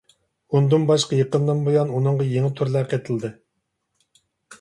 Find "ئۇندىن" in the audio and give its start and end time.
0.59-0.85